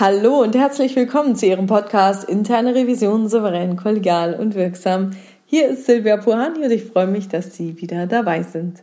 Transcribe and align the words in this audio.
Hallo 0.00 0.40
und 0.40 0.56
herzlich 0.56 0.96
willkommen 0.96 1.36
zu 1.36 1.44
Ihrem 1.44 1.66
Podcast 1.66 2.26
Interne 2.26 2.74
Revision 2.74 3.28
souverän, 3.28 3.76
kollegial 3.76 4.32
und 4.32 4.54
wirksam. 4.54 5.10
Hier 5.44 5.68
ist 5.68 5.84
Silvia 5.84 6.16
Puhani 6.16 6.64
und 6.64 6.70
ich 6.70 6.84
freue 6.84 7.06
mich, 7.06 7.28
dass 7.28 7.54
Sie 7.54 7.78
wieder 7.82 8.06
dabei 8.06 8.42
sind. 8.42 8.82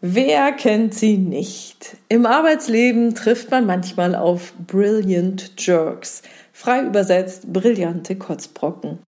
Wer 0.00 0.52
kennt 0.52 0.94
sie 0.94 1.18
nicht? 1.18 1.96
Im 2.08 2.24
Arbeitsleben 2.24 3.16
trifft 3.16 3.50
man 3.50 3.66
manchmal 3.66 4.14
auf 4.14 4.52
Brilliant 4.64 5.54
Jerks, 5.58 6.22
frei 6.52 6.84
übersetzt 6.84 7.52
brillante 7.52 8.14
Kotzbrocken. 8.14 9.00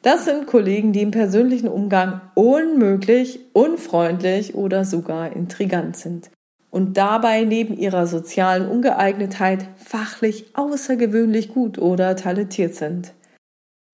Das 0.00 0.24
sind 0.24 0.46
Kollegen, 0.46 0.94
die 0.94 1.02
im 1.02 1.10
persönlichen 1.10 1.68
Umgang 1.68 2.22
unmöglich, 2.32 3.40
unfreundlich 3.52 4.54
oder 4.54 4.86
sogar 4.86 5.36
intrigant 5.36 5.98
sind 5.98 6.30
und 6.74 6.96
dabei 6.96 7.44
neben 7.44 7.78
ihrer 7.78 8.08
sozialen 8.08 8.68
Ungeeignetheit 8.68 9.64
fachlich 9.76 10.46
außergewöhnlich 10.54 11.50
gut 11.50 11.78
oder 11.78 12.16
talentiert 12.16 12.74
sind. 12.74 13.12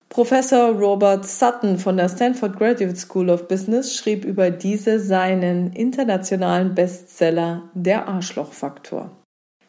Professor 0.09 0.71
Robert 0.71 1.27
Sutton 1.27 1.77
von 1.77 1.97
der 1.97 2.09
Stanford 2.09 2.57
Graduate 2.57 2.95
School 2.95 3.29
of 3.29 3.47
Business 3.47 3.95
schrieb 3.95 4.25
über 4.25 4.49
diese 4.49 4.99
seinen 4.99 5.73
internationalen 5.73 6.73
Bestseller 6.73 7.69
Der 7.75 8.07
Arschlochfaktor. 8.07 9.11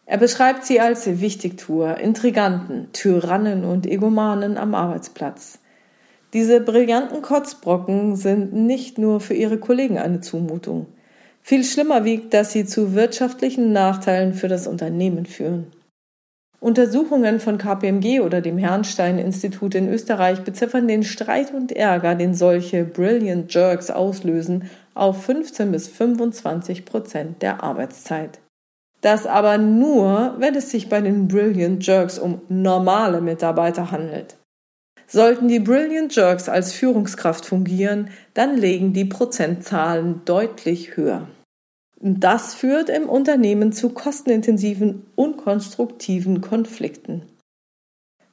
Er 0.06 0.16
beschreibt 0.16 0.64
sie 0.64 0.80
als 0.80 1.20
Wichtigtuer, 1.20 1.98
Intriganten, 1.98 2.88
Tyrannen 2.94 3.66
und 3.66 3.86
Egomanen 3.86 4.56
am 4.56 4.74
Arbeitsplatz. 4.74 5.58
Diese 6.32 6.62
brillanten 6.62 7.20
Kotzbrocken 7.20 8.16
sind 8.16 8.54
nicht 8.54 8.96
nur 8.96 9.20
für 9.20 9.34
ihre 9.34 9.58
Kollegen 9.58 9.98
eine 9.98 10.22
Zumutung. 10.22 10.86
Viel 11.42 11.64
schlimmer 11.64 12.04
wiegt, 12.04 12.32
dass 12.34 12.52
sie 12.52 12.64
zu 12.64 12.94
wirtschaftlichen 12.94 13.72
Nachteilen 13.72 14.32
für 14.32 14.48
das 14.48 14.66
Unternehmen 14.66 15.26
führen. 15.26 15.66
Untersuchungen 16.60 17.40
von 17.40 17.58
KPMG 17.58 18.20
oder 18.20 18.40
dem 18.40 18.56
Herrnstein-Institut 18.56 19.74
in 19.74 19.88
Österreich 19.88 20.44
beziffern 20.44 20.86
den 20.86 21.02
Streit 21.02 21.52
und 21.52 21.72
Ärger, 21.72 22.14
den 22.14 22.34
solche 22.34 22.84
Brilliant 22.84 23.52
Jerks 23.52 23.90
auslösen, 23.90 24.70
auf 24.94 25.24
15 25.24 25.72
bis 25.72 25.88
25 25.88 26.84
Prozent 26.84 27.42
der 27.42 27.64
Arbeitszeit. 27.64 28.38
Das 29.00 29.26
aber 29.26 29.58
nur, 29.58 30.36
wenn 30.38 30.54
es 30.54 30.70
sich 30.70 30.88
bei 30.88 31.00
den 31.00 31.26
Brilliant 31.26 31.84
Jerks 31.84 32.20
um 32.20 32.40
normale 32.48 33.20
Mitarbeiter 33.20 33.90
handelt. 33.90 34.36
Sollten 35.12 35.46
die 35.46 35.60
Brilliant 35.60 36.16
Jerks 36.16 36.48
als 36.48 36.72
Führungskraft 36.72 37.44
fungieren, 37.44 38.08
dann 38.32 38.56
legen 38.56 38.94
die 38.94 39.04
Prozentzahlen 39.04 40.22
deutlich 40.24 40.96
höher. 40.96 41.28
Das 42.00 42.54
führt 42.54 42.88
im 42.88 43.10
Unternehmen 43.10 43.72
zu 43.72 43.90
kostenintensiven, 43.90 45.04
unkonstruktiven 45.14 46.40
Konflikten. 46.40 47.26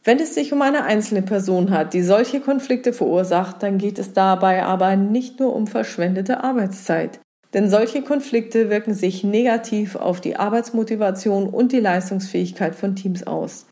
Wenn 0.05 0.21
es 0.21 0.33
sich 0.33 0.53
um 0.53 0.61
eine 0.61 0.85
einzelne 0.85 1.21
Person 1.21 1.71
hat, 1.71 1.93
die 1.93 2.01
solche 2.01 2.39
Konflikte 2.39 2.93
verursacht, 2.93 3.61
dann 3.61 3.77
geht 3.77 3.99
es 3.99 4.13
dabei 4.13 4.63
aber 4.63 4.95
nicht 4.95 5.41
nur 5.41 5.53
um 5.53 5.67
verschwendete 5.67 6.45
Arbeitszeit. 6.45 7.19
Denn 7.53 7.69
solche 7.69 8.03
Konflikte 8.03 8.69
wirken 8.69 8.93
sich 8.93 9.25
negativ 9.25 9.97
auf 9.97 10.21
die 10.21 10.37
Arbeitsmotivation 10.37 11.49
und 11.49 11.73
die 11.73 11.81
Leistungsfähigkeit 11.81 12.73
von 12.73 12.95
Teams 12.95 13.27
aus. 13.27 13.65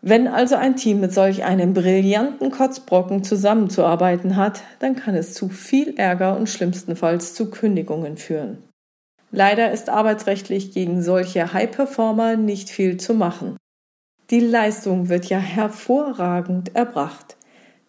Wenn 0.00 0.28
also 0.28 0.54
ein 0.54 0.76
Team 0.76 1.00
mit 1.00 1.12
solch 1.12 1.44
einem 1.44 1.74
brillanten 1.74 2.52
Kotzbrocken 2.52 3.24
zusammenzuarbeiten 3.24 4.36
hat, 4.36 4.62
dann 4.78 4.94
kann 4.94 5.16
es 5.16 5.34
zu 5.34 5.48
viel 5.48 5.94
Ärger 5.96 6.36
und 6.36 6.48
schlimmstenfalls 6.48 7.34
zu 7.34 7.50
Kündigungen 7.50 8.16
führen. 8.16 8.58
Leider 9.32 9.72
ist 9.72 9.88
arbeitsrechtlich 9.88 10.72
gegen 10.72 11.02
solche 11.02 11.52
High-Performer 11.52 12.36
nicht 12.36 12.70
viel 12.70 12.96
zu 12.96 13.12
machen. 13.12 13.56
Die 14.30 14.40
Leistung 14.40 15.08
wird 15.08 15.26
ja 15.26 15.38
hervorragend 15.38 16.76
erbracht. 16.76 17.36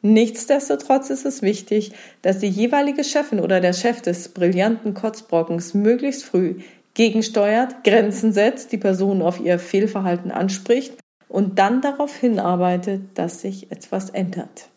Nichtsdestotrotz 0.02 1.10
ist 1.10 1.26
es 1.26 1.42
wichtig, 1.42 1.92
dass 2.22 2.40
die 2.40 2.50
jeweilige 2.50 3.04
Chefin 3.04 3.40
oder 3.40 3.62
der 3.62 3.74
Chef 3.74 4.02
des 4.02 4.30
brillanten 4.30 4.94
Kotzbrockens 4.94 5.74
möglichst 5.74 6.24
früh 6.24 6.56
gegensteuert, 6.94 7.84
Grenzen 7.84 8.34
setzt, 8.34 8.72
die 8.72 8.78
Person 8.78 9.22
auf 9.22 9.40
ihr 9.40 9.60
Fehlverhalten 9.60 10.32
anspricht 10.32 10.94
und 11.30 11.60
dann 11.60 11.80
darauf 11.82 12.16
hinarbeitet, 12.16 13.02
dass 13.14 13.42
sich 13.42 13.72
etwas 13.72 14.10
ändert. 14.10 14.70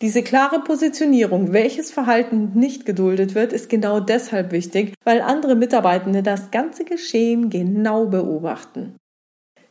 Diese 0.00 0.22
klare 0.22 0.60
Positionierung, 0.60 1.52
welches 1.52 1.90
Verhalten 1.90 2.52
nicht 2.54 2.86
geduldet 2.86 3.34
wird, 3.34 3.52
ist 3.52 3.68
genau 3.68 4.00
deshalb 4.00 4.52
wichtig, 4.52 4.94
weil 5.04 5.20
andere 5.20 5.56
Mitarbeitende 5.56 6.22
das 6.22 6.50
ganze 6.50 6.84
Geschehen 6.84 7.50
genau 7.50 8.06
beobachten. 8.06 8.96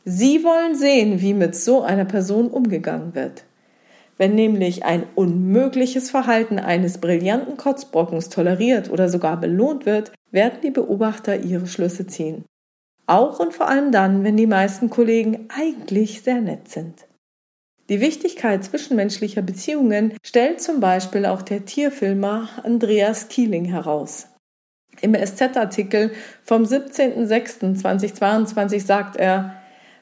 Sie 0.04 0.44
wollen 0.44 0.74
sehen, 0.74 1.20
wie 1.20 1.34
mit 1.34 1.54
so 1.54 1.82
einer 1.82 2.04
Person 2.04 2.48
umgegangen 2.48 3.14
wird. 3.14 3.44
Wenn 4.18 4.34
nämlich 4.34 4.84
ein 4.84 5.04
unmögliches 5.14 6.10
Verhalten 6.10 6.58
eines 6.58 6.98
brillanten 6.98 7.56
Kotzbrockens 7.56 8.28
toleriert 8.28 8.90
oder 8.90 9.08
sogar 9.08 9.38
belohnt 9.38 9.86
wird, 9.86 10.12
werden 10.30 10.58
die 10.62 10.70
Beobachter 10.70 11.40
ihre 11.40 11.66
Schlüsse 11.66 12.06
ziehen. 12.06 12.44
Auch 13.08 13.40
und 13.40 13.54
vor 13.54 13.68
allem 13.68 13.90
dann, 13.90 14.22
wenn 14.22 14.36
die 14.36 14.46
meisten 14.46 14.90
Kollegen 14.90 15.48
eigentlich 15.48 16.22
sehr 16.22 16.42
nett 16.42 16.68
sind. 16.68 17.06
Die 17.88 18.02
Wichtigkeit 18.02 18.62
zwischenmenschlicher 18.62 19.40
Beziehungen 19.40 20.12
stellt 20.22 20.60
zum 20.60 20.80
Beispiel 20.80 21.24
auch 21.24 21.40
der 21.40 21.64
Tierfilmer 21.64 22.50
Andreas 22.62 23.28
Kieling 23.28 23.64
heraus. 23.64 24.26
Im 25.00 25.14
SZ-Artikel 25.14 26.10
vom 26.44 26.64
17.06.2022 26.64 28.84
sagt 28.84 29.16
er, 29.16 29.54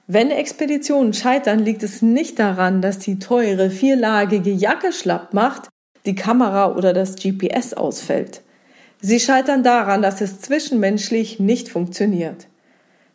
wenn 0.08 0.32
Expeditionen 0.32 1.12
scheitern, 1.12 1.60
liegt 1.60 1.84
es 1.84 2.02
nicht 2.02 2.40
daran, 2.40 2.82
dass 2.82 2.98
die 2.98 3.20
teure 3.20 3.70
vierlagige 3.70 4.50
Jacke 4.50 4.92
schlapp 4.92 5.32
macht, 5.32 5.68
die 6.06 6.16
Kamera 6.16 6.74
oder 6.74 6.92
das 6.92 7.14
GPS 7.14 7.72
ausfällt. 7.72 8.42
Sie 9.00 9.20
scheitern 9.20 9.62
daran, 9.62 10.02
dass 10.02 10.20
es 10.20 10.40
zwischenmenschlich 10.40 11.38
nicht 11.38 11.68
funktioniert. 11.68 12.48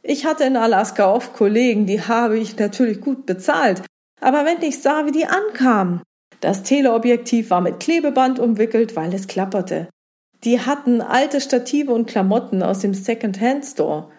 Ich 0.03 0.25
hatte 0.25 0.43
in 0.45 0.57
Alaska 0.57 1.11
oft 1.11 1.33
Kollegen, 1.33 1.85
die 1.85 2.01
habe 2.01 2.37
ich 2.37 2.57
natürlich 2.57 3.01
gut 3.01 3.25
bezahlt, 3.25 3.83
aber 4.19 4.45
wenn 4.45 4.61
ich 4.61 4.79
sah, 4.79 5.05
wie 5.05 5.11
die 5.11 5.25
ankamen. 5.25 6.01
Das 6.39 6.63
Teleobjektiv 6.63 7.51
war 7.51 7.61
mit 7.61 7.79
Klebeband 7.79 8.39
umwickelt, 8.39 8.95
weil 8.95 9.13
es 9.13 9.27
klapperte. 9.27 9.89
Die 10.43 10.59
hatten 10.59 11.01
alte 11.01 11.39
Stative 11.39 11.93
und 11.93 12.07
Klamotten 12.07 12.63
aus 12.63 12.79
dem 12.79 12.95
Second-Hand-Store. 12.95 14.09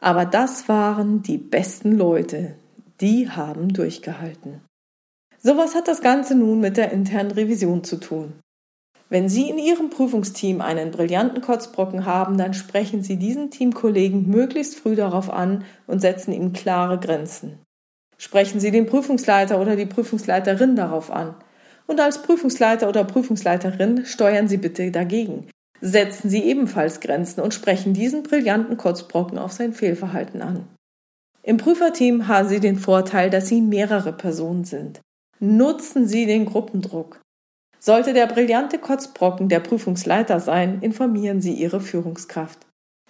Aber 0.00 0.24
das 0.24 0.68
waren 0.68 1.22
die 1.22 1.38
besten 1.38 1.92
Leute. 1.92 2.56
Die 3.00 3.30
haben 3.30 3.72
durchgehalten. 3.72 4.60
Sowas 5.40 5.76
hat 5.76 5.86
das 5.86 6.00
Ganze 6.00 6.34
nun 6.34 6.58
mit 6.58 6.76
der 6.76 6.90
internen 6.90 7.30
Revision 7.30 7.84
zu 7.84 7.96
tun. 7.98 8.32
Wenn 9.10 9.28
Sie 9.30 9.48
in 9.48 9.58
Ihrem 9.58 9.88
Prüfungsteam 9.88 10.60
einen 10.60 10.90
brillanten 10.90 11.40
Kotzbrocken 11.40 12.04
haben, 12.04 12.36
dann 12.36 12.52
sprechen 12.52 13.02
Sie 13.02 13.16
diesen 13.16 13.50
Teamkollegen 13.50 14.28
möglichst 14.28 14.78
früh 14.78 14.96
darauf 14.96 15.30
an 15.30 15.64
und 15.86 16.00
setzen 16.00 16.32
ihm 16.32 16.52
klare 16.52 16.98
Grenzen. 16.98 17.58
Sprechen 18.18 18.60
Sie 18.60 18.70
den 18.70 18.86
Prüfungsleiter 18.86 19.60
oder 19.60 19.76
die 19.76 19.86
Prüfungsleiterin 19.86 20.76
darauf 20.76 21.10
an. 21.10 21.34
Und 21.86 22.00
als 22.00 22.20
Prüfungsleiter 22.20 22.88
oder 22.88 23.04
Prüfungsleiterin 23.04 24.04
steuern 24.04 24.48
Sie 24.48 24.58
bitte 24.58 24.90
dagegen. 24.90 25.48
Setzen 25.80 26.28
Sie 26.28 26.42
ebenfalls 26.42 27.00
Grenzen 27.00 27.40
und 27.40 27.54
sprechen 27.54 27.94
diesen 27.94 28.24
brillanten 28.24 28.76
Kotzbrocken 28.76 29.38
auf 29.38 29.52
sein 29.52 29.72
Fehlverhalten 29.72 30.42
an. 30.42 30.68
Im 31.42 31.56
Prüferteam 31.56 32.28
haben 32.28 32.48
Sie 32.48 32.60
den 32.60 32.76
Vorteil, 32.76 33.30
dass 33.30 33.48
Sie 33.48 33.62
mehrere 33.62 34.12
Personen 34.12 34.64
sind. 34.64 35.00
Nutzen 35.40 36.06
Sie 36.06 36.26
den 36.26 36.44
Gruppendruck. 36.44 37.20
Sollte 37.80 38.12
der 38.12 38.26
brillante 38.26 38.78
Kotzbrocken 38.78 39.48
der 39.48 39.60
Prüfungsleiter 39.60 40.40
sein, 40.40 40.80
informieren 40.80 41.40
Sie 41.40 41.52
Ihre 41.52 41.80
Führungskraft. 41.80 42.58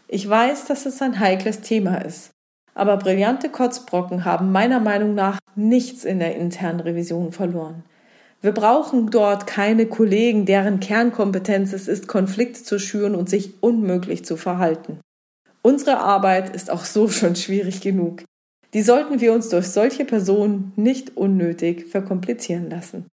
Ich 0.09 0.29
weiß, 0.29 0.67
dass 0.67 0.87
es 0.87 1.03
ein 1.03 1.20
heikles 1.20 1.61
Thema 1.61 1.99
ist 1.99 2.31
aber 2.79 2.97
brillante 2.97 3.49
Kotzbrocken 3.49 4.25
haben 4.25 4.53
meiner 4.53 4.79
Meinung 4.79 5.17
nach 5.17 5.41
nichts 5.56 6.05
in 6.05 6.20
der 6.20 6.37
internen 6.37 6.79
Revision 6.79 7.32
verloren. 7.32 7.82
Wir 8.41 8.53
brauchen 8.53 9.11
dort 9.11 9.49
keine 9.49 9.87
Kollegen, 9.87 10.47
deren 10.47 10.79
Kernkompetenz 10.79 11.73
es 11.73 11.88
ist, 11.88 12.06
Konflikte 12.06 12.62
zu 12.62 12.79
schüren 12.79 13.17
und 13.17 13.29
sich 13.29 13.61
unmöglich 13.61 14.25
zu 14.25 14.37
verhalten. 14.37 15.00
Unsere 15.61 15.99
Arbeit 15.99 16.55
ist 16.55 16.70
auch 16.70 16.85
so 16.85 17.09
schon 17.09 17.35
schwierig 17.35 17.81
genug. 17.81 18.23
Die 18.75 18.82
sollten 18.82 19.20
wir 19.20 19.32
uns 19.32 19.49
durch 19.49 19.67
solche 19.67 20.05
Personen 20.05 20.73
nicht 20.76 21.17
unnötig 21.17 21.87
verkomplizieren 21.87 22.70
lassen. 22.70 23.06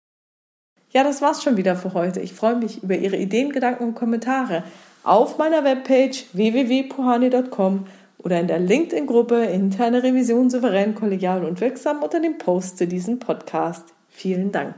Ja, 0.95 1.03
das 1.03 1.21
war's 1.23 1.43
schon 1.43 1.57
wieder 1.57 1.75
für 1.75 1.93
heute. 1.93 2.21
Ich 2.21 2.35
freue 2.35 2.55
mich 2.55 2.85
über 2.85 2.95
Ihre 2.95 3.17
Ideen, 3.17 3.51
Gedanken 3.51 3.83
und 3.83 3.95
Kommentare 3.97 4.63
auf 5.03 5.39
meiner 5.39 5.65
Webpage 5.65 6.27
www.pohani.com 6.33 7.87
oder 8.19 8.39
in 8.39 8.47
der 8.47 8.61
LinkedIn-Gruppe 8.61 9.45
Interne 9.45 10.05
Revision 10.05 10.51
souverän, 10.51 10.95
kollegial 10.95 11.45
und 11.45 11.61
wirksam 11.61 12.03
unter 12.03 12.21
dem 12.21 12.39
Post 12.39 12.79
zu 12.79 12.87
diesem 12.87 13.19
Podcast. 13.19 13.93
Vielen 14.09 14.53
Dank. 14.53 14.77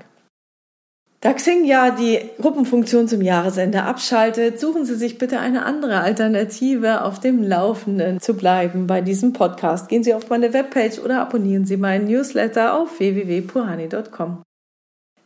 Da 1.21 1.35
Xing 1.35 1.65
ja 1.65 1.91
die 1.91 2.21
Gruppenfunktion 2.41 3.09
zum 3.09 3.21
Jahresende 3.21 3.83
abschaltet, 3.83 4.59
suchen 4.59 4.87
Sie 4.87 4.95
sich 4.95 5.19
bitte 5.19 5.39
eine 5.39 5.65
andere 5.65 6.01
Alternative, 6.01 7.05
auf 7.05 7.21
dem 7.21 7.43
Laufenden 7.43 8.21
zu 8.21 8.35
bleiben 8.35 8.87
bei 8.87 9.03
diesem 9.03 9.35
Podcast. 9.35 9.89
Gehen 9.89 10.03
Sie 10.03 10.15
auf 10.15 10.31
meine 10.31 10.55
Webpage 10.55 10.99
oder 10.99 11.21
abonnieren 11.21 11.67
Sie 11.67 11.77
meinen 11.77 12.07
Newsletter 12.07 12.79
auf 12.79 13.01
www.puhani.com. 13.01 14.43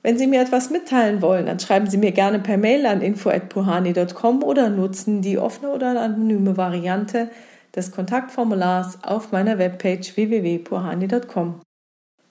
Wenn 0.02 0.16
Sie 0.16 0.26
mir 0.26 0.40
etwas 0.40 0.70
mitteilen 0.70 1.20
wollen, 1.20 1.46
dann 1.46 1.60
schreiben 1.60 1.88
Sie 1.88 1.98
mir 1.98 2.12
gerne 2.12 2.38
per 2.38 2.56
Mail 2.56 2.86
an 2.86 3.02
info@puhani.com 3.02 4.42
oder 4.42 4.70
nutzen 4.70 5.20
die 5.20 5.38
offene 5.38 5.72
oder 5.72 6.00
anonyme 6.00 6.56
Variante 6.56 7.30
des 7.76 7.92
Kontaktformulars 7.92 9.04
auf 9.04 9.30
meiner 9.30 9.58
Webpage 9.58 10.16
www.puhani.com. 10.16 11.60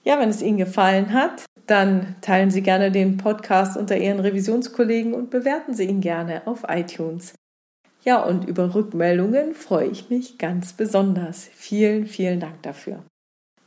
Ja, 0.02 0.18
wenn 0.18 0.30
es 0.30 0.42
Ihnen 0.42 0.58
gefallen 0.58 1.12
hat, 1.12 1.44
dann 1.66 2.16
teilen 2.20 2.50
Sie 2.50 2.62
gerne 2.62 2.90
den 2.90 3.16
Podcast 3.16 3.76
unter 3.76 3.96
Ihren 3.96 4.18
Revisionskollegen 4.18 5.14
und 5.14 5.30
bewerten 5.30 5.74
Sie 5.74 5.84
ihn 5.84 6.00
gerne 6.00 6.42
auf 6.46 6.64
iTunes. 6.68 7.34
Ja, 8.02 8.22
und 8.22 8.48
über 8.48 8.74
Rückmeldungen 8.74 9.54
freue 9.54 9.88
ich 9.88 10.10
mich 10.10 10.38
ganz 10.38 10.72
besonders. 10.72 11.48
Vielen, 11.54 12.06
vielen 12.06 12.40
Dank 12.40 12.62
dafür. 12.62 13.04